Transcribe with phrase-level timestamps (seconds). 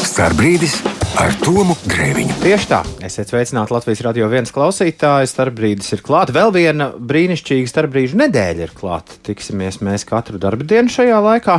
[0.00, 0.78] Starbrīdis
[1.20, 2.38] ar Tomu Grēviņu.
[2.40, 5.28] Tieši tā, esiet sveicināti Latvijas radio viens klausītāji.
[5.28, 6.32] Starbrīdis ir klāta.
[6.32, 9.18] Vēl viena brīnišķīga starpbrīžu nedēļa ir klāta.
[9.28, 11.58] Tiksimies mēs katru darbu dienu šajā laikā.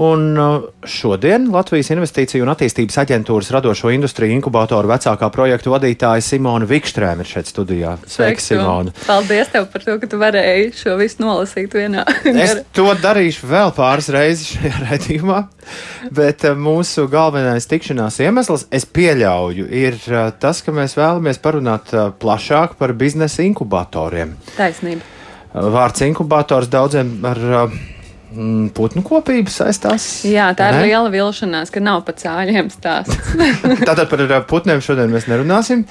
[0.00, 6.68] Un uh, šodien Latvijas Investīciju un attīstības aģentūras radošo industriju inkubatoru vecākā projektu vadītāja Simona
[6.68, 7.98] Vikstrēma ir šeit studijā.
[8.08, 8.94] Sveika, Simona!
[9.04, 12.06] Paldies tev par to, ka tu varēji šo visu nolasīt vienā.
[12.46, 15.44] es to darīšu vēl pāris reizes šajā raidījumā,
[16.08, 21.92] bet uh, mūsu galvenais tikšanās iemesls, es pieļauju, ir uh, tas, ka mēs vēlamies parunāt
[22.22, 24.38] plašāk par biznesa inkubatoriem.
[24.56, 25.04] Taisnība.
[25.52, 27.91] Vārds inkubators daudziem ar Mm,
[28.76, 30.08] putnu kopība saistās.
[30.28, 30.82] Jā, tā ir ne?
[30.88, 33.32] liela vilšanās, ka nav pa cāļiem stāsts.
[33.88, 35.86] Tātad par putniem šodien mēs nerunāsim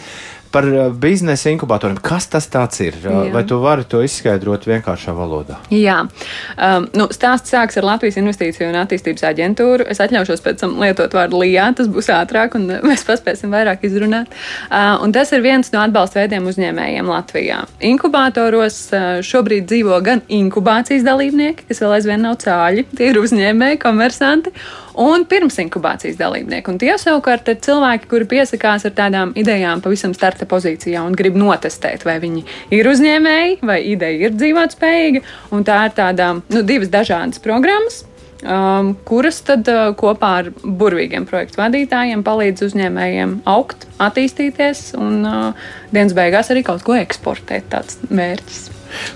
[0.52, 1.98] par uh, biznesa inkubatoriem.
[2.04, 2.48] Kas tas
[2.84, 2.98] ir?
[3.02, 3.34] Uh, Jā.
[3.34, 5.59] Vai tu vari to izskaidrot vienkāršā valodā?
[5.73, 9.88] Jā, um, nu, stāsts sāks ar Latvijas Investīciju un attīstības aģentūru.
[9.92, 14.32] Es atļaušos pēc tam lietot vārdu LIA, tas būs ātrāk un mēs paspēsim vairāk izrunāt.
[14.70, 17.64] Uh, tas ir viens no atbalsta veidiem uzņēmējiem Latvijā.
[17.92, 23.81] Inkubatoros uh, šobrīd dzīvo gan inkubācijas dalībnieki, kas vēl aizvien nav cāļi, tie ir uzņēmēji,
[23.81, 24.56] komersanti
[25.00, 26.72] un pirms inkubācijas dalībnieki.
[26.72, 31.39] Un tie savukārt ir cilvēki, kuri piesakās ar tādām idejām pavisam starta pozīcijā un grib
[31.39, 35.25] notestēt, vai viņi ir uzņēmēji, vai ideja ir dzīvotspējīga.
[35.56, 38.03] Un tā ir tāda, nu, divas dažādas programmas.
[38.42, 45.67] Um, kuras tad uh, kopā ar burvīgiem projektu vadītājiem palīdz uzņēmējiem augt, attīstīties un uh,
[45.94, 47.69] dienas beigās arī kaut ko eksportēt.
[47.69, 48.64] Tāds mērķis.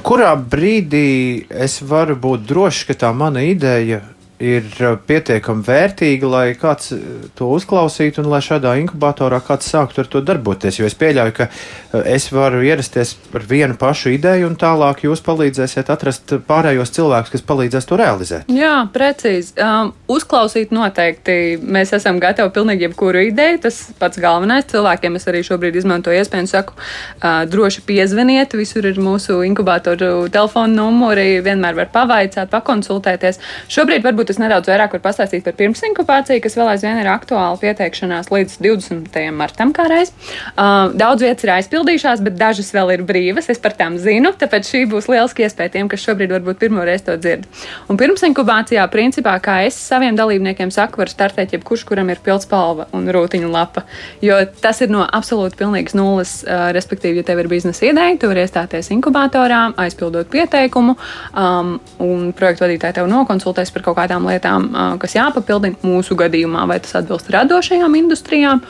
[0.05, 4.03] Kurā brīdī es varu būt drošs, ka tā mana ideja
[4.43, 6.99] ir uh, pietiekami vērtīga, lai kāds uh,
[7.37, 10.79] to uzklausītu un lai šādā inkubatorā kāds sāktu ar to darboties.
[10.79, 15.23] Jo es pieļauju, ka uh, es varu ierasties ar vienu pašu ideju, un tālāk jūs
[15.25, 18.51] palīdzēsiet atrast pārējos cilvēkus, kas palīdzēs to realizēt.
[18.51, 19.55] Jā, precīzi.
[19.61, 23.61] Um, uzklausīt noteikti mēs esam gatavi pilnīgi jebkuru ideju.
[23.65, 28.57] Tas pats galvenais cilvēkiem es arī šobrīd izmantoju iespēju un saku, uh, droši piezvaniet.
[28.59, 33.39] Visur ir mūsu inkubatoru telefona numuri, vienmēr var pavaicāt, pakonsultēties.
[33.71, 37.57] Šobrīd varbūt varbūt es nedaudz vairāk varu pastāstīt par pirmsinkubāciju, kas vēl aizvien ir aktuāla
[37.61, 39.19] pieteikšanās līdz 20.
[39.35, 40.11] martam kā reiz.
[40.55, 43.49] Uh, daudz vietas ir aizpildījušās, bet dažas vēl ir brīvas.
[43.53, 47.05] Es par tām zinu, tāpēc šī būs lieliski iespēja tiem, kas šobrīd varbūt pirmo reizi
[47.09, 47.45] to dzird.
[47.91, 53.05] Un pirmsinkubācijā, principā, kā es saviem dalībniekiem saku, var startēt jebkurš, kuram ir pildspalva un
[53.13, 53.85] rūtiņa lapa.
[54.25, 58.31] Jo tas ir no absolūti pilnīgas nulles, uh, respektīvi, ja tev ir biznesa ideja, tu
[58.31, 60.97] vari iestāties inkubatorā, aizpildot pieteikumu,
[61.37, 66.67] um, un projektu vadītāji tev nokonsultēs par kaut kādām citām lietām, kas jāpapildina mūsu gadījumā,
[66.67, 68.61] vai tas atbilst radošajām industrijām.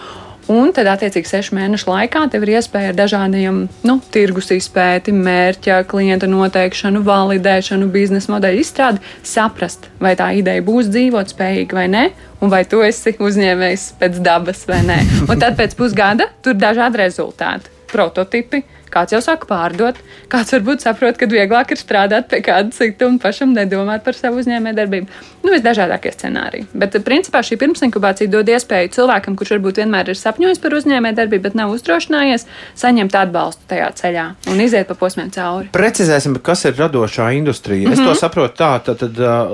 [0.45, 5.79] Un tad, attiecīgi, sešu mēnešu laikā tev ir iespēja ar dažādiem nu, tirgus izpēti, mērķa,
[5.89, 12.05] klienta noteikšanu, validēšanu, biznesa modeļu izstrādi, saprast, vai tā ideja būs dzīvot spējīga vai nē,
[12.45, 14.99] un vai tu esi uzņēmējs pēc dabas vai nē.
[15.25, 18.61] Un tad pēc pusgada tur ir dažādi rezultāti, prototipi
[18.95, 19.97] Kāds jau saka pārdot,
[20.31, 24.39] kāds varbūt saprot, ka vieglāk ir strādāt pie kāda cita un pašam nedomāt par savu
[24.39, 25.17] uzņēmējdarbību.
[25.43, 26.69] Nu, visdažādākie scenāriji.
[26.71, 31.59] Bet, principā, šī pirmsinkubācija dod iespēju cilvēkam, kurš varbūt vienmēr ir sapņojis par uzņēmējdarbību, bet
[31.59, 32.47] nav uzdrošinājies,
[32.79, 35.69] saņemt atbalstu tajā ceļā un iziet pa posmiem cauri.
[35.75, 37.89] Precizēsim, kas ir radošā industrija.
[37.89, 37.99] Mm -hmm.
[37.99, 38.19] Es to mhm.
[38.23, 39.51] saprotu tā, tad, tad uh,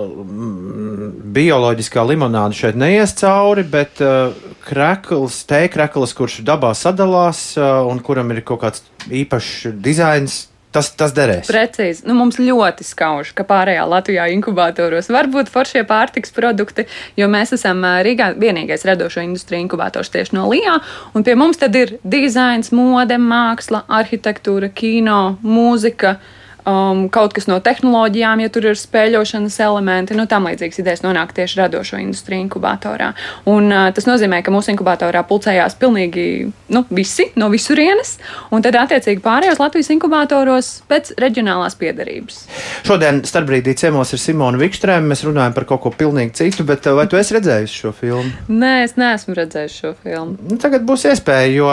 [1.33, 4.29] bioloģiskā limonāde šeit neies cauri, bet uh,
[4.65, 10.45] krekls, tēkrekls, kurš dabā sadalās uh, un kuram ir kaut kāds īpašs dizains.
[10.71, 11.49] Tas, tas derēs.
[11.51, 12.05] Precīzi.
[12.07, 16.85] Nu, mums ļoti skauž, ka pārējā Latvijā inkubatoros var būt foršie pārtiks produkti,
[17.19, 20.77] jo mēs esam Rīgā vienīgais radošo industriju inkubators tieši no Lijā.
[21.11, 26.15] Un pie mums tad ir dizains, mode, māksla, arhitektūra, kino, mūzika.
[26.15, 31.03] Uh, um, kaut kas no tehnoloģijām, ja tur ir spēļošanas elementi, nu, tam līdzīgas idejas
[31.05, 33.11] nonāk tieši radošo industriju inkubatorā.
[33.49, 36.25] Un, uh, tas nozīmē, ka mūsu inkubatorā pulcējās pilnīgi
[36.73, 38.17] nu, visi no visurienes,
[38.53, 42.43] un tad attiecīgi pārējos Latvijas inkubatoros pēc reģionālās piedarības.
[42.87, 45.11] Šodien starpbrīdī ciemos ir Simona Vikstrēma.
[45.11, 48.31] Mēs runājam par kaut ko pilnīgi citu, bet uh, vai tu esi redzējis šo filmu?
[48.51, 50.37] Nē, es neesmu redzējis šo filmu.
[50.49, 51.71] Nu, tagad būs iespēja, jo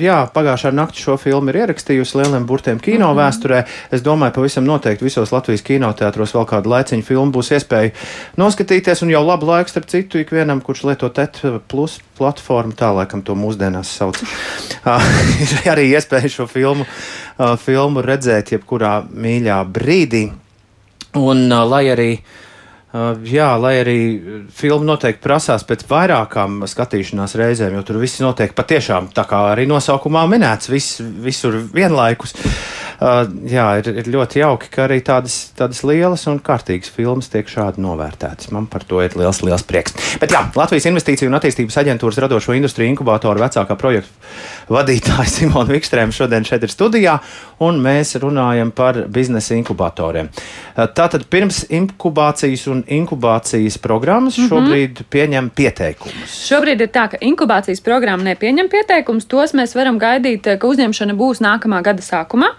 [0.00, 3.22] jā, pagājušā naktī šo filmu ir ierakstījusi lieliem burtiem kino mm -hmm.
[3.22, 3.62] vēsturē.
[4.16, 7.90] Domāju, pavisam noteikti visos Latvijas kinoteātros vēl kādu laiciņu filmu būs iespēja
[8.40, 13.20] noskatīties, un jau labu laiku, starp citu, ikvienam, kurš lieto TET plus platformu, tā laikam
[13.20, 14.22] to mūsdienās sauc.
[15.44, 16.86] ir arī iespēja šo filmu,
[17.60, 20.22] filmu redzēt jebkurā mīļā brīdī.
[21.20, 22.08] Un lai arī
[23.28, 23.98] jā, lai arī
[24.56, 29.68] filma noteikti prasās pēc vairākām skatīšanās reizēm, jo tur viss notiek patiešām tā kā arī
[29.68, 32.32] nosaukumā minēts, vis, visur vienlaikus.
[32.32, 37.48] Uh, jā, ir, ir ļoti jauki, ka arī tādas, tādas lielas un kārtīgas filmas tiek
[37.48, 38.50] šādi novērtētas.
[38.54, 39.96] Man par to ir liels, liels prieks.
[40.20, 44.16] Bet jā, Latvijas Investīciju un attīstības aģentūras radošo industriju inkubātoru vecākā projekta
[44.72, 47.16] vadītāja Simona Vikstrēma šodien šeit ir studijā,
[47.64, 50.30] un mēs runājam par biznesa inkubatoriem.
[50.76, 54.48] Tātad pirms inkubācijas un inkubācijas programmas mm -hmm.
[54.48, 56.36] šobrīd pieņem pieteikumus.
[56.48, 59.24] Šobrīd ir tā, ka inkubācijas programma nepieņem pieteikumus.
[59.24, 62.52] Tos mēs varam gaidīt, ka uzņemšana būs nākamā gada sākumā.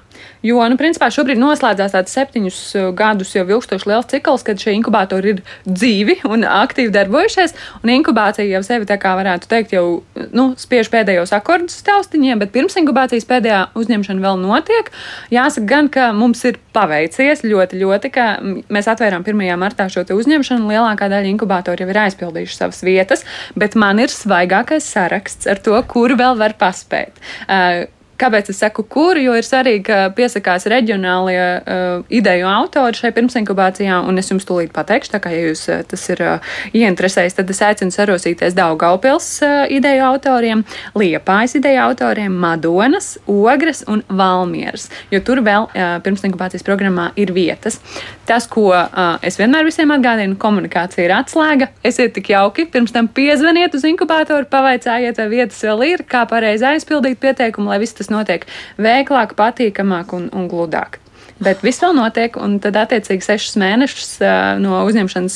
[0.46, 4.76] Jo, nu, principā šobrīd noslēdzās tāds septiņus uh, gadus jau ilgstošs liels cikls, kad šie
[4.78, 7.56] inkubatori ir dzīvi un aktīvi darbojušies.
[7.82, 10.04] Un inkubācija jau sevi, tā kā varētu teikt, jau
[10.36, 14.94] nu, spiež pēdējos akordus taustiņiem, bet pirms inkubācijas pēdējā uzņemšana vēl notiek.
[15.34, 19.44] Jāsaka gan, ka mums ir paveicies ļoti, ļoti, ka mēs atvērām 1.
[19.60, 20.70] martā šo uzņemšanu.
[20.72, 23.26] Lielākā daļa inkubātori jau ir aizpildījuši savas vietas,
[23.58, 27.18] bet man ir svaigākais saraksts ar to, kur vēl var paspēt.
[27.48, 27.88] Uh,
[28.18, 29.18] Kāpēc es saku, kur?
[29.22, 34.72] Jo ir svarīgi, ka piesakās reģionālie uh, ideju autori šai pirmsinkubācijā, un es jums tūlīt
[34.74, 39.28] pateikšu, tā kā ja jūs uh, tas ir uh, ieinteresējis, tad es aicinu sarosīties Daugaupils
[39.46, 40.64] uh, ideju autoriem,
[40.98, 47.78] Liepājas ideju autoriem, Madonas, Ogres un Valmieras, jo tur vēl uh, pirmsinkubācijas programmā ir vietas.
[48.26, 51.70] Tas, ko uh, es vienmēr visiem atgādinu, komunikācija ir atslēga.
[51.86, 56.66] Esiet tik jauki, pirms tam piezvaniet uz inkubātoru, pavaicājiet, vai vietas vēl ir, kā pareizi
[56.74, 61.00] aizpildīt pieteikumu, lai viss tas notiek veiklāk, patīkamāk un, un gludāk.
[61.44, 64.08] Bet viss vēl notiek, un tad, attiecīgi, sešus mēnešus
[64.64, 65.36] no uzņemšanas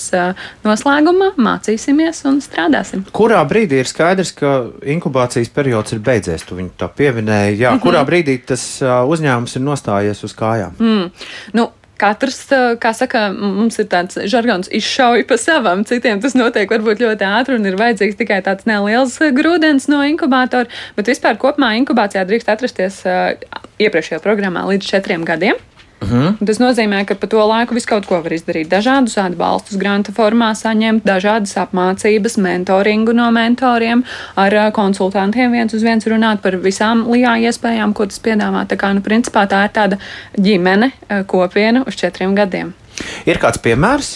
[0.65, 3.03] noslēguma mācīsimies un strādāsim.
[3.13, 6.45] Kurā brīdī ir skaidrs, ka inkubācijas periods ir beidzies?
[6.47, 7.59] Tu viņu tā pieminēji.
[7.59, 7.83] Jā, mm -hmm.
[7.85, 10.73] kurā brīdī tas uzņēmums ir nostājies uz kājām?
[10.79, 11.12] Mm.
[11.53, 11.69] Nu,
[12.01, 12.42] katrs,
[12.81, 17.57] kā saka, mums ir tāds žargons izšauj pa savam, citiem tas notiek varbūt ļoti ātri
[17.59, 23.01] un ir vajadzīgs tikai tāds neliels grūdienis no inkubātora, bet vispār kopumā inkubācijā drīkst atrasties
[23.81, 25.59] iepriekšējā programmā līdz četriem gadiem.
[26.11, 26.27] Uh mhm.
[26.27, 26.45] -huh.
[26.47, 28.67] Tas nozīmē, ka pa to laiku visu kaut ko var izdarīt.
[28.67, 34.03] Dažādus atbalstus granta formā saņemt, dažādas apmācības, mentoringu no mentoriem,
[34.35, 38.67] ar konsultantiem viens uz viens runāt par visām lijā iespējām, ko tas piedāvā.
[38.67, 39.97] Tā kā, nu, principā tā ir tāda
[40.37, 40.91] ģimene,
[41.27, 42.81] kopiena uz četriem gadiem.
[43.29, 44.09] Ir kāds piemērs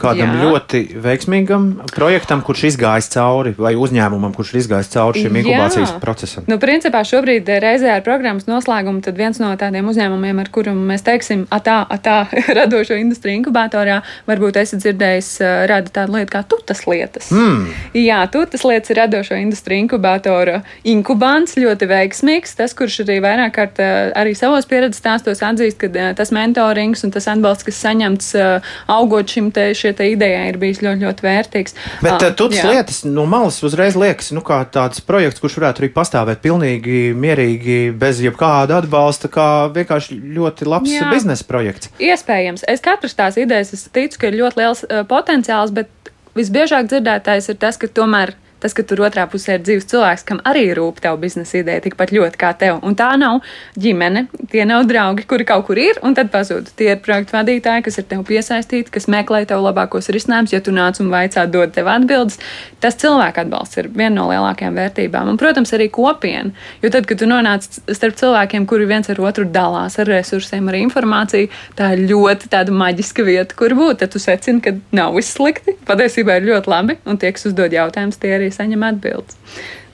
[0.00, 0.46] kādam Jā.
[0.46, 5.98] ļoti veiksmīgam projektam, kurš izgājis cauri, vai uzņēmumam, kurš ir izgājis cauri šim inkubācijas Jā.
[6.02, 6.46] procesam?
[6.50, 11.44] Nu, principā šobrīd reizē ar programmas noslēgumu viens no tādiem uzņēmumiem, ar kuru mēs teiksim,
[11.54, 12.24] atā, atā
[12.58, 15.30] radošo industriju inkubatorā, varbūt esat dzirdējis,
[15.70, 17.30] rada tādu lietu kā tutas lietas.
[17.34, 17.68] Mm.
[17.98, 22.56] Jā, tutas lietas ir radošo industriju inkubatora inkubants, ļoti veiksmīgs.
[22.58, 27.28] Tas, kurš arī vairāk kārt arī savos pieredzes stāstos atzīst, ka tas mentorings un tas
[27.30, 31.74] atbalsts, kas saņem saņemts augot šim te, te idejai, ir bijis ļoti, ļoti vērtīgs.
[32.02, 35.92] Bet uh, tuts lietas no malas uzreiz liekas, nu, kā tāds projekts, kurš varētu arī
[35.92, 41.08] pastāvēt pilnīgi mierīgi, bez jebkāda atbalsta, kā vienkārši ļoti labs jā.
[41.12, 41.90] biznesa projekts.
[42.02, 42.64] Iespējams.
[42.68, 45.90] Es katrs tās idejas, es ticu, ka ir ļoti liels uh, potenciāls, bet
[46.36, 50.40] visbiežāk dzirdētais ir tas, ka tomēr tas, ka tur otrā pusē ir dzīves cilvēks, kam
[50.48, 52.78] arī rūp tev biznesa ideja tikpat ļoti kā tev.
[52.86, 53.40] Un tā nav
[53.80, 56.72] ģimene, tie nav draugi, kuri kaut kur ir un tad pazūd.
[56.78, 60.54] Tie ir projektu vadītāji, kas ir tev piesaistīti, kas meklē tev labākos risinājumus.
[60.54, 62.38] Ja tu nāc un vaicā, dod tev atbildes,
[62.82, 65.32] tas cilvēka atbalsts ir viena no lielākajām vērtībām.
[65.32, 66.52] Un, protams, arī kopiena.
[66.84, 70.78] Jo tad, kad tu nonāc starp cilvēkiem, kuri viens ar otru dalās ar resursiem, ar
[70.80, 74.02] informāciju, tā ir ļoti tāda maģiska vieta, kur būt.
[74.02, 75.76] Tad tu secini, ka nav viss slikti.
[75.88, 79.38] Patiesībā ir ļoti labi, un tie, kas uzdod jautājumus, tie arī saņem atbildes.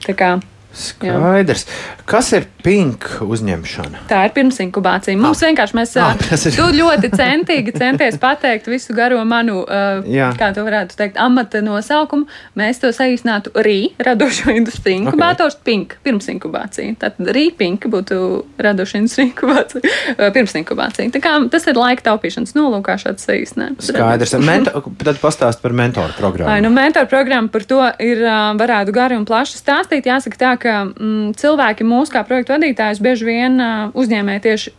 [0.05, 0.31] Tā kā
[0.69, 1.65] Skaidrs.
[1.65, 2.03] Jā.
[2.09, 4.03] Kas ir pink uzņemšana?
[4.09, 5.17] Tā ir pirms inkubācija.
[5.17, 5.49] Mums ah.
[5.49, 6.55] vienkārši mēs ah, ir...
[6.55, 10.05] tu ļoti centīgi centies pateikt visu garo manu, uh,
[10.37, 12.27] kā to varētu teikt, amata nosaukumu.
[12.59, 15.65] Mēs to saīsinātu Rī, radošo industriju inkubātors, okay.
[15.71, 16.93] pink, pirms inkubācija.
[17.01, 18.19] Tātad Rī, pink būtu
[18.61, 21.09] radošo industriju inkubācija, pirms inkubācija.
[21.17, 23.89] Tā kā tas ir laika taupīšanas nolūkā šāds saīsinājums.
[23.89, 24.37] Skaidrs.
[24.45, 26.53] Mento, tad pastāst par mentoru programmu.
[26.53, 28.21] Ai, nu, mentoru programmu par to ir,
[28.59, 30.09] varētu gari un plaši stāstīt.
[30.09, 34.75] Jāsaka tā, ka mm, cilvēki mūsu kā projektu vadītājus bieži vien uh, uzņēmē tieši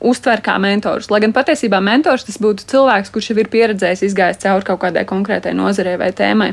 [0.00, 1.10] uztver kā mentors.
[1.10, 5.06] Lai gan patiesībā mentors tas būtu cilvēks, kurš jau ir pieredzējis, izgājis cauri kaut kādai
[5.08, 6.52] konkrētai nozarei vai tēmai.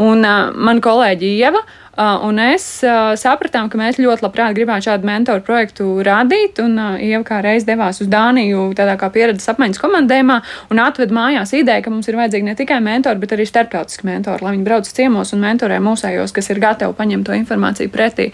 [0.00, 1.62] Un uh, man kolēģi Ieva.
[2.00, 6.62] Uh, un es uh, sapratām, ka mēs ļoti labprāt gribētu šādu mentoru projektu radīt.
[6.62, 10.38] Un uh, Ieva kā reiz devās uz Dāniju, tādā kā pieredzes apmaiņas komandējumā,
[10.72, 14.46] un atved mājās ideju, ka mums ir vajadzīgi ne tikai mentori, bet arī starptautiski mentori,
[14.46, 18.30] lai viņi brauc ciemos un mentorē mūsējos, kas ir gatavi paņemt to informāciju pretī.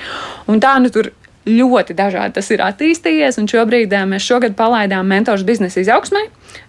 [0.52, 1.10] Un tā nu tur
[1.46, 6.26] ļoti dažādi tas ir attīstījies, šobrīd mēs šogad palaidām mentors biznesa izaugsmai.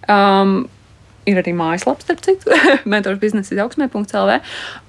[0.08, 0.60] Um,
[1.28, 2.54] ir arī mājaslapa, starp citu,
[2.92, 4.34] mentors biznesa izaugsmē.cl,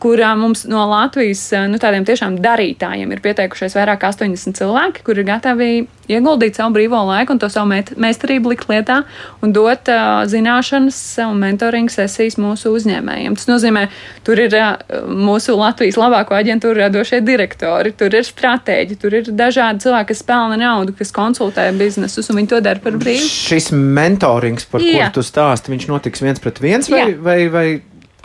[0.02, 5.24] kur mums no Latvijas nu, tādiem tiešām darītājiem ir pieteikušies vairāk kā 80 cilvēki, kuri
[5.24, 5.72] ir gatavi
[6.10, 9.02] ieguldīt savu brīvo laiku un to savu meistarību likt lietā
[9.46, 13.38] un dot uh, zināšanas un mentoringa sesijas mūsu uzņēmējiem.
[13.40, 13.86] Tas nozīmē,
[14.28, 19.86] tur ir uh, mūsu Latvijas labāko aģentūru radošie direktori, tur ir stratēģi, tur ir dažādi
[19.86, 23.30] cilvēki, kas pelna naudu, kas konsultē biznesus, un viņi to dara par brīvu.
[23.30, 25.10] Šis mentorings, par Jā.
[25.10, 27.20] kuru tu stāsti, viņš notiks viens pret viens vai, Jā.
[27.24, 27.68] vai, vai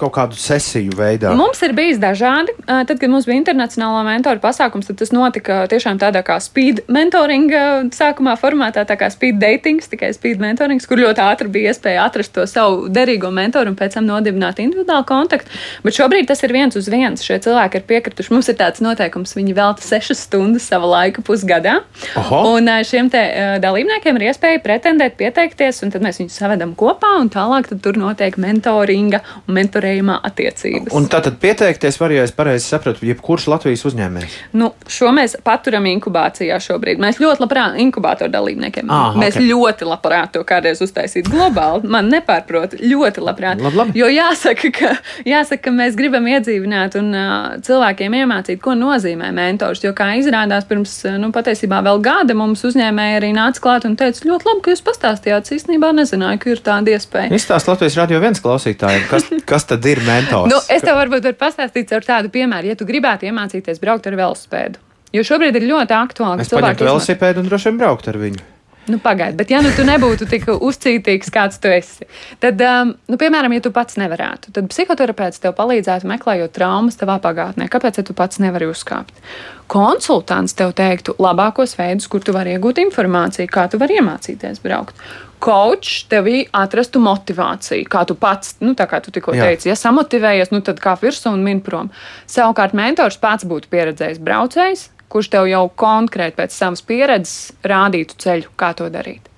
[0.01, 1.31] kaut kādu sesiju veidā?
[1.39, 2.55] Mums ir bijis dažādi.
[2.67, 7.91] Tad, kad mums bija internacionālā mentora pasākums, tad tas notika tiešām tādā kā speed mentoringa
[7.95, 12.35] sākumā formātā, tā kā speed datings, tikai speed mentorings, kur ļoti ātri bija iespēja atrast
[12.35, 15.53] to savu derīgo mentoru un pēc tam nodibināt individuālu kontaktu.
[15.87, 17.23] Bet šobrīd tas ir viens uz viens.
[17.23, 18.35] Šie cilvēki ir piekrituši.
[18.35, 21.77] Mums ir tāds noteikums, viņi velta sešas stundas sava laika pusgadā.
[22.19, 22.43] Oho.
[22.57, 23.23] Un šiem te
[23.63, 28.35] dalībniekiem ir iespēja pretendēt, pieteikties, un tad mēs viņus savedam kopā, un tālāk tur notiek
[28.41, 30.93] mentoringa un mentoringa konkurējumā attiecības.
[30.97, 34.37] Un tātad pieteikties var, ja es pareizi sapratu, jebkurš Latvijas uzņēmējs.
[34.57, 37.01] Nu, šo mēs paturam inkubācijā šobrīd.
[37.03, 38.89] Mēs ļoti labprāt inkubātoru dalībniekiem.
[38.93, 39.49] Ah, mēs okay.
[39.51, 41.89] ļoti labprāt to kādreiz uztaisīt globāli.
[41.91, 43.63] Man nepārprot, ļoti labprāt.
[43.65, 43.99] Lab, labi.
[43.99, 44.95] Jo jāsaka ka,
[45.29, 49.85] jāsaka, ka mēs gribam iedzīvināt un uh, cilvēkiem iemācīt, ko nozīmē mentors.
[49.85, 54.25] Jo, kā izrādās, pirms nu, patiesībā vēl gada mums uzņēmēji arī nāca klāt un teica,
[54.31, 55.45] ļoti labi, ka jūs pastāstījāt.
[55.45, 57.33] Es īstenībā nezināju, ka ir tāda iespēja.
[57.35, 60.51] Izstāst Latvijas radio viens klausītājiem, kas, kas tad ir mentors?
[60.53, 64.19] Nu, es tev varbūt varu pastāstīt ar tādu piemēru, ja tu gribētu iemācīties braukt ar
[64.23, 64.83] velosipēdu.
[65.15, 66.43] Jo šobrīd ir ļoti aktuāli.
[66.43, 68.51] Es paņemtu velosipēdu un droši vien braukt ar viņu.
[68.85, 72.05] Nu, Pagaidiet, bet ja nu tu nebūtu tik uzcītīgs, kāds tu esi,
[72.43, 77.17] tad, um, nu, piemēram, ja tu pats nevarētu, tad psihoterapeits tev palīdzētu meklējot traumas tavā
[77.25, 77.71] pagātnē.
[77.73, 79.25] Kāpēc ja tu pats nevari uzkāpt?
[79.73, 85.01] Konsultants tev teiktu labākos veidus, kur tu vari iegūt informāciju, kā tu vari iemācīties braukt
[85.45, 89.51] coach tevī atrastu motivāciju, kā tu pats, nu, tā kā tu tikko Jā.
[89.51, 91.93] teici, ja samotivējies, nu, tad kā virsū un min prom.
[92.31, 98.55] Savukārt mentors pats būtu pieredzējis braucējs, kurš tev jau konkrēti pēc savas pieredzes rādītu ceļu,
[98.59, 99.29] kā to darīt.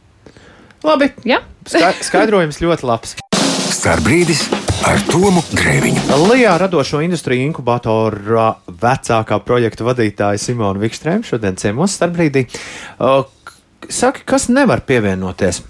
[0.86, 1.10] Labi.
[1.26, 1.42] Ja?
[1.66, 3.16] Skaidrojums ļoti labs.
[3.74, 4.46] Starbrīdis
[4.86, 6.06] ar Tomu Grēviņu.
[6.30, 12.46] Lijā radošo industriju inkubatora vecākā projekta vadītāja Simona Vikstrēma šodien ciemos starpbrīdī.
[13.90, 15.64] Saki, kas nevar pievienoties?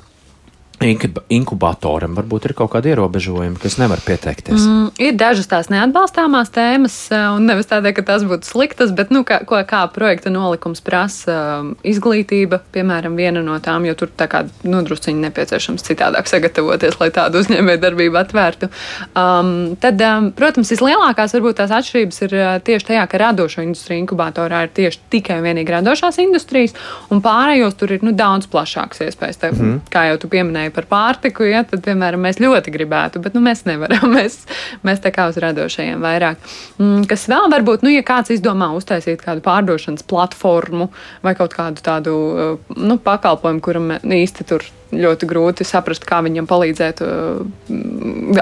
[0.77, 4.61] Inkubatoram varbūt ir kaut kādi ierobežojumi, kas nevar pieteikties?
[4.61, 9.11] Mm, ir dažas tās neatbalstāmās tēmas, eh, un nevis tādēļ, ka tās būtu sliktas, bet
[9.11, 14.13] nu, kā, ko, kā projekta nolikums prasa um, izglītība, piemēram, viena no tām, jo tur
[14.13, 18.69] tā kā nodrusciņi nepieciešams citādāk sagatavoties, lai tādu uzņēmēju darbību atvērtu.
[19.17, 24.05] Um, tad, um, protams, vislielākās varbūt tās atšķirības ir uh, tieši tajā, ka radošo industriju
[24.05, 26.77] inkubatorā ir tieši tikai un vienīgi radošās industrijas,
[27.09, 29.41] un pārējos tur ir nu, daudz plašāks iespējas.
[29.41, 29.81] Te, mm.
[29.93, 33.41] Kā jau tu pieminēji, runāja par pārtiku, ja, tad, piemēram, mēs ļoti gribētu, bet nu,
[33.41, 34.11] mēs nevaram.
[34.17, 34.47] Mēs,
[34.83, 36.39] mēs tā kā uz radošajiem vairāk.
[36.79, 40.89] Mm, kas vēl varbūt, nu, ja kāds izdomā uztaisīt kādu pārdošanas platformu
[41.23, 42.15] vai kaut kādu tādu
[42.77, 44.65] nu, pakalpojumu, kuram īsti tur
[44.95, 47.43] ļoti grūti saprast, kā viņam palīdzēt, uh,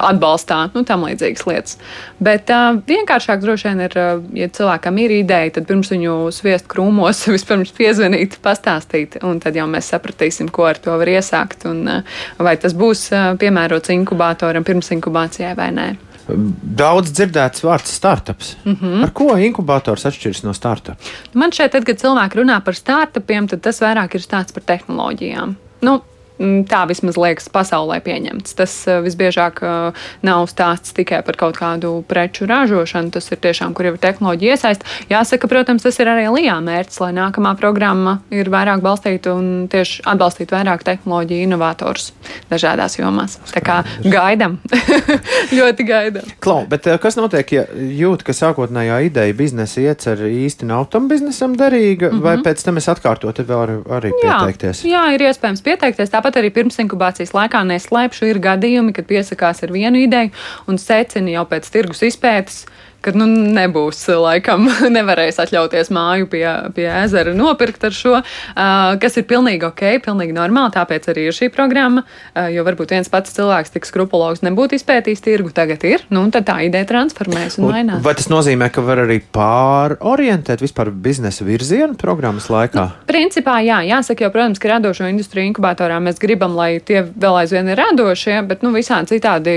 [0.00, 1.78] atbalstāt, nu, tam līdzīgas lietas.
[2.24, 6.68] Bet uh, vienkāršāk droši vien ir, uh, ja cilvēkam ir ideja, tad pirms viņu sviest
[6.70, 12.02] krūmos, vispirms piezvanīt, pastāstīt, un tad jau mēs sapratīsim, ko ar to var iesākt, un
[12.38, 13.08] vai tas būs
[13.40, 15.88] piemērots inkubatoram pirms inkubācijai vai nē.
[16.24, 18.54] Daudz dzirdēts vārds startups.
[18.64, 19.02] Mm -hmm.
[19.04, 20.96] Ar ko inkubators atšķiras no startupa?
[21.34, 25.54] Man šeit, tad, kad cilvēki runā par startupiem, tad tas vairāk ir stāsts par tehnoloģijām.
[25.80, 26.00] Nu,
[26.38, 28.56] tā vismaz liekas pasaulē pieņemts.
[28.58, 33.74] Tas uh, visbiežāk uh, nav stāsts tikai par kaut kādu preču ražošanu, tas ir tiešām,
[33.74, 34.86] kur jau ir tehnoloģija iesaist.
[35.10, 40.02] Jāsaka, protams, tas ir arī Lijā mērķis, lai nākamā programma ir vairāk balstīta un tieši
[40.10, 42.10] atbalstītu vairāk tehnoloģiju inovatorus
[42.50, 43.38] dažādās jomās.
[43.52, 44.58] Tā kā gaidam,
[45.58, 46.34] ļoti gaidam.
[46.42, 51.06] Klau, bet uh, kas notiek, ja jūt, ka sākotnējā ideja biznesa iecer īsti nav tam
[51.12, 52.26] biznesam derīga, mm -hmm.
[52.26, 54.82] vai pēc tam es atkārtot vēl arī pieteikties?
[54.82, 56.10] Jā, jā, ir iespējams pieteikties.
[56.10, 60.30] Tā Tāpat arī pirms inkubācijas laikā neslēpšu, ir gadījumi, kad piesakās ar vienu ideju
[60.72, 62.62] un secina jau pēc tirgus izpētes,
[63.04, 66.44] ka nu, nebūs laikam, nevarēs atļauties māju pie,
[66.76, 70.74] pie ezera nopirkt ar šo, uh, kas ir pilnīgi ok, pilnīgi normāli.
[70.74, 75.24] Tāpēc arī ir šī programma, uh, jo varbūt viens pats cilvēks tik skrupulogs nebūtu izpētījis
[75.24, 78.02] tirgu, tagad ir, nu, tad tā ideja transformēs un mainās.
[78.04, 82.88] Vai tas nozīmē, ka var arī pārorientēt vispār biznesa virzienu programmas laikā?
[82.88, 87.40] Nu, principā, jā, jāsaka, jo, protams, ka radošo industriju inkubatorā mēs gribam, lai tie vēl
[87.42, 89.56] aizvien ir radošie, bet, nu, visādi citādi,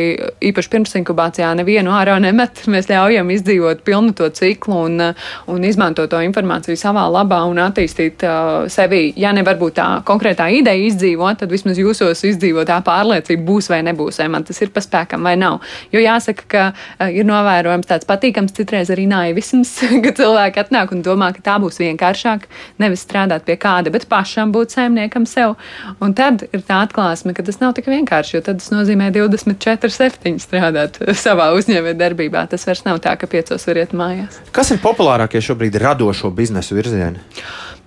[0.52, 5.02] īpaši pirms inkubācijā nevienu ārā nemet, mēs ļaujam izdzīvot pilnu to ciklu un,
[5.48, 9.14] un izmantot to informāciju savā labā un attīstīt uh, sevi.
[9.20, 13.82] Ja nevar būt tā konkrētā ideja izdzīvot, tad vismaz jūsos izdzīvot tā pārliecība būs vai
[13.88, 15.60] nebūs, vai man tas ir pa spēkam vai nav.
[15.94, 19.74] Jo jāsaka, ka uh, ir novērojams tāds patīkams citreiz arī naivisms,
[20.06, 22.48] ka cilvēki atnāk un domā, ka tā būs vienkāršāk,
[22.84, 25.56] nevis strādāt pie kāda, bet pašam būt saimniekam sev.
[26.04, 29.94] Un tad ir tā atklāsme, ka tas nav tik vienkārši, jo tad tas nozīmē 24,
[29.94, 32.46] 7 strādāt savā uzņēmējdarbībā.
[32.52, 34.40] Tas vairs nav tā, ka piecos var iet mājās.
[34.56, 37.24] Kas ir populārākie šobrīd radošo biznesu virzieni?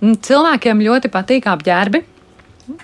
[0.00, 2.02] Mm, cilvēkiem ļoti patīk apģērbi.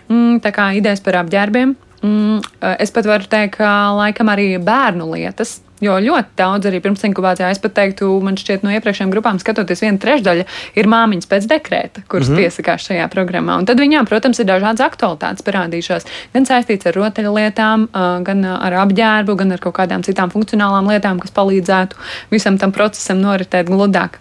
[0.09, 1.77] Mm, tā kā idejas par apģērbiem.
[2.05, 2.41] Mm,
[2.77, 5.61] es pat varu teikt, ka laikam arī bērnu lietas.
[5.85, 9.83] Jo ļoti daudz arī pirms inkubācijā, es pat teiktu, man šķiet, no iepriekšējām grupām skatoties,
[9.85, 10.47] viena trešdaļa
[10.81, 12.47] ir māmiņas pēc dekrēta, kuras mm -hmm.
[12.47, 13.59] piesakās šajā programmā.
[13.61, 16.09] Un tad viņām, protams, ir dažādas aktualitātes parādījušās.
[16.33, 17.89] Gan saistīts ar rotaļlietām,
[18.25, 21.97] gan ar apģērbu, gan ar kaut kādām citām funkcionālām lietām, kas palīdzētu
[22.31, 24.17] visam tam procesam noritēt gludāk.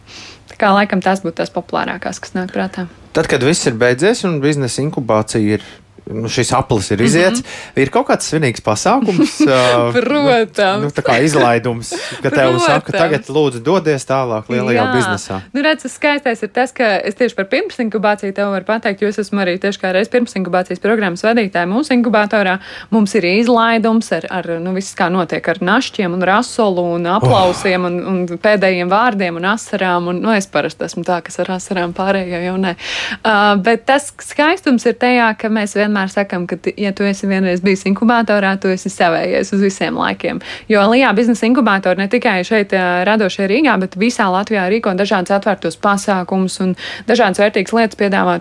[0.52, 2.88] Tā kā laikam tās būtu tās populārākās, kas nāk prātā.
[3.16, 5.64] Tad, kad viss ir beidzies un biznesa inkubācija ir
[6.06, 7.42] nu, šis aplis ir iziets.
[7.42, 7.82] Mm -hmm.
[7.82, 9.40] Ir kaut kāds svinīgs pasākums,
[9.96, 10.84] Protams.
[10.84, 14.94] Nu, tā kā izlaidums, ka tev saka, tagad lūdzu dodies tālāk lielajā Jā.
[14.96, 15.40] biznesā.
[15.54, 19.08] Nu, redz, skaistais ir tas, ka es tieši par pirms inkubāciju tev varu pateikt, jo
[19.08, 22.60] es esmu arī tieši kā reiz pirms inkubācijas programmas vadītāja mūsu inkubatorā.
[22.90, 27.82] Mums ir izlaidums ar, ar nu, viss kā notiek ar našķiem un rasolu un aplausiem
[27.82, 27.88] oh.
[27.88, 30.08] un, un pēdējiem vārdiem un asarām.
[30.08, 32.76] Un, nu, es parasti esmu tā, kas ar asarām pārējo jau ne.
[33.24, 37.28] Uh, bet tas skaistums ir tajā, ka mēs vienmēr vienmēr sakam, ka, ja tu esi
[37.28, 40.42] vienreiz bijis inkubatorā, tu esi savējies uz visiem laikiem.
[40.70, 42.74] Jo Lijā biznesa inkubatori ne tikai šeit
[43.08, 46.75] radošie Rīgā, bet visā Latvijā rīko dažādas atvērtos pasākumus un
[47.08, 48.40] dažādas vērtīgas lietas piedāvā.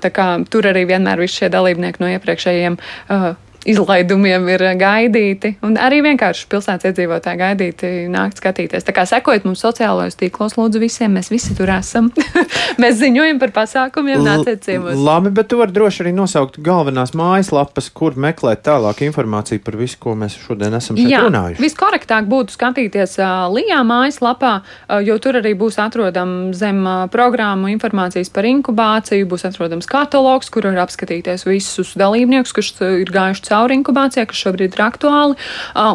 [0.51, 3.35] Tur arī vienmēr visi šie dalībnieki no iepriekšējiem uh,
[3.69, 8.85] izlaidumiem ir gaidīti, un arī vienkārši pilsētas iedzīvotāji gaidīti nākt skatīties.
[8.85, 12.11] Tā kā sekojiet mums sociālajos tīklos, lūdzu, visiem mēs visi tur esam.
[12.83, 14.99] mēs ziņojam par pasākumiem, nāciet ciemos.
[15.01, 19.99] Labi, bet tu vari droši arī nosaukt galvenās mājaslapas, kur meklēt tālāk informāciju par visu,
[20.03, 21.63] ko mēs šodien esam šeit Jā, runājuši.
[21.65, 27.73] Viskorektāk būtu skatīties uh, Lijā mājaslapā, uh, jo tur arī būs atrodams zem uh, programmu
[27.73, 33.54] informācijas par inkubāciju, būs atrodams katalogs, kur var apskatīties visus dalībniekus, kas ir gājuši cauri
[33.77, 35.39] inkubācijai, kas šobrīd ir aktuāli.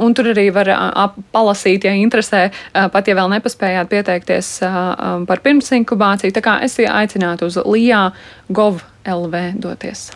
[0.05, 0.71] Un tur arī var
[1.35, 2.47] palasīt, ja interesē,
[2.93, 4.53] pat ja vēl nepaspējāt pieteikties
[5.29, 6.35] par pirms inkubāciju.
[6.35, 8.09] Tā kā es aicinātu uz LIA
[8.49, 10.09] gov LV doties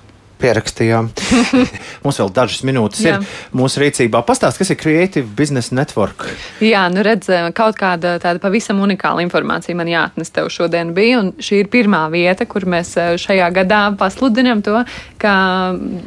[0.43, 1.09] pierakstījām.
[2.03, 3.17] Mums vēl dažas minūtes Jā.
[3.17, 4.23] ir mūsu rīcībā.
[4.27, 6.27] Pastāst, kas ir Creative Business Network?
[6.63, 11.31] Jā, nu redz, kaut kāda tāda pavisam unikāla informācija man jāatnes tev šodien bija, un
[11.43, 14.83] šī ir pirmā vieta, kur mēs eh, šajā gadā pasludinām to,
[15.21, 15.33] ka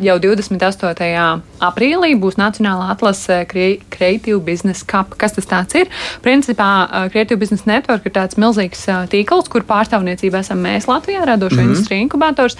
[0.05, 1.15] jau 28.
[1.67, 5.17] aprīlī būs Nacionālā atlase Creative Business Cup.
[5.21, 5.91] Kas tas tāds ir?
[6.25, 11.25] Principā eh, Creative Business Network ir tāds milzīgs eh, tīkls, kur pārstāvniecība esam mēs Latvijā,
[11.27, 11.73] radošo mm -hmm.
[11.73, 12.57] industriju inkubators,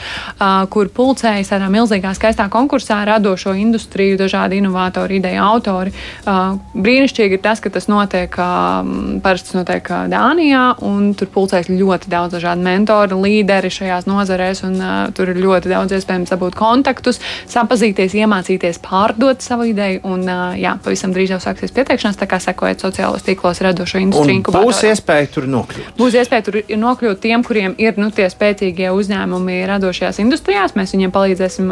[0.71, 5.93] kur pulcējas ar milzīgā, skaistā konkursā radošo industriju, dažādi inovatori, ideja autori.
[6.27, 8.87] Uh, brīnišķīgi ir tas, ka tas notiek uh,
[9.25, 14.79] parasti notiek uh, Dānijā, un tur pulcēs ļoti daudz dažādu mentoru, līderi šajās nozarēs, un
[14.81, 20.57] uh, tur ir ļoti daudz iespējams dabūt kontaktus, sapazīties, iemācīties, pārdot savu ideju, un uh,
[20.59, 24.45] jā, pavisam drīz jau sāksies pieteikšanās, tā kā sekojiet sociālos tīklos radošo industriju.
[24.57, 25.95] Būs iespēja tur nokļūt.
[25.99, 30.75] Būs iespēja tur nokļūt tiem, kuriem ir nu, tie spēcīgie uzņēmumi radošajās industrijās.
[30.79, 31.71] Mēs viņiem palīdzēsim varēsim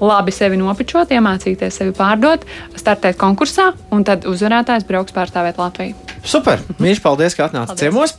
[0.00, 2.46] labi sevi nopičot, iemācīties sevi pārdot,
[2.78, 5.96] startēt konkursā, un tad uzvarētājs brauks pārstāvēt Latviju.
[6.24, 6.62] Super!
[6.78, 8.14] Mīļš, paldies, ka atnācāt ciemos.